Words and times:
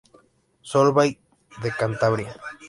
Solvay" 0.69 1.19
de 1.61 1.69
Cantabria. 1.81 2.33